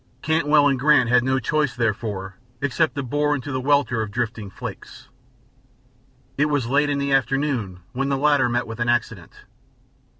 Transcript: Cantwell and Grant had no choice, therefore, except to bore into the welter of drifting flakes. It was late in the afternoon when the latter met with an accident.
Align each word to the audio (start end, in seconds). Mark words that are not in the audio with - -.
Cantwell 0.23 0.67
and 0.67 0.79
Grant 0.79 1.09
had 1.09 1.23
no 1.23 1.37
choice, 1.37 1.75
therefore, 1.75 2.39
except 2.59 2.95
to 2.95 3.03
bore 3.03 3.35
into 3.35 3.51
the 3.51 3.61
welter 3.61 4.01
of 4.01 4.09
drifting 4.09 4.49
flakes. 4.49 5.09
It 6.39 6.47
was 6.49 6.65
late 6.65 6.89
in 6.89 6.97
the 6.97 7.13
afternoon 7.13 7.81
when 7.91 8.09
the 8.09 8.17
latter 8.17 8.49
met 8.49 8.65
with 8.65 8.79
an 8.79 8.89
accident. 8.89 9.41